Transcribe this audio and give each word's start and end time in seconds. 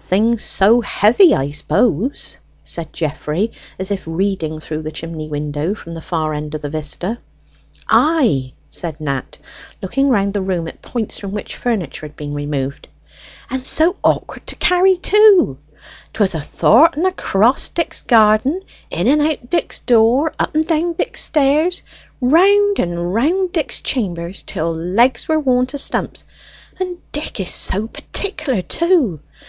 "Things 0.00 0.42
so 0.42 0.80
heavy, 0.80 1.32
I 1.36 1.52
suppose," 1.52 2.36
said 2.64 2.92
Geoffrey, 2.92 3.52
as 3.78 3.92
if 3.92 4.04
reading 4.08 4.58
through 4.58 4.82
the 4.82 4.90
chimney 4.90 5.28
window 5.28 5.72
from 5.72 5.94
the 5.94 6.00
far 6.00 6.34
end 6.34 6.56
of 6.56 6.62
the 6.62 6.68
vista. 6.68 7.18
"Ay," 7.88 8.54
said 8.68 9.00
Nat, 9.00 9.38
looking 9.80 10.08
round 10.08 10.34
the 10.34 10.40
room 10.42 10.66
at 10.66 10.82
points 10.82 11.16
from 11.20 11.30
which 11.30 11.54
furniture 11.56 12.04
had 12.06 12.16
been 12.16 12.34
removed. 12.34 12.88
"And 13.50 13.64
so 13.64 13.94
awkward 14.02 14.48
to 14.48 14.56
carry, 14.56 14.96
too. 14.96 15.58
'Twas 16.12 16.34
ath'art 16.34 16.96
and 16.96 17.06
across 17.06 17.68
Dick's 17.68 18.02
garden; 18.02 18.62
in 18.90 19.06
and 19.06 19.22
out 19.22 19.48
Dick's 19.48 19.78
door; 19.78 20.32
up 20.40 20.56
and 20.56 20.66
down 20.66 20.94
Dick's 20.94 21.22
stairs; 21.22 21.84
round 22.20 22.80
and 22.80 23.14
round 23.14 23.52
Dick's 23.52 23.80
chammers 23.80 24.42
till 24.42 24.72
legs 24.74 25.28
were 25.28 25.38
worn 25.38 25.66
to 25.66 25.78
stumps: 25.78 26.24
and 26.80 26.98
Dick 27.12 27.38
is 27.38 27.50
so 27.54 27.86
particular, 27.86 28.60
too. 28.60 29.20